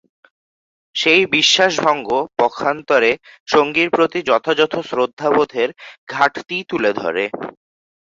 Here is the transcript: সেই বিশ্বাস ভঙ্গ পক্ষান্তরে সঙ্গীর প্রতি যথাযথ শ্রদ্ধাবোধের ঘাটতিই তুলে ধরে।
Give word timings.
সেই 0.95 1.21
বিশ্বাস 1.35 1.73
ভঙ্গ 1.79 2.07
পক্ষান্তরে 2.39 3.11
সঙ্গীর 3.47 3.89
প্রতি 3.89 4.19
যথাযথ 4.23 4.73
শ্রদ্ধাবোধের 4.89 5.69
ঘাটতিই 6.09 6.63
তুলে 6.69 6.91
ধরে। 6.93 7.23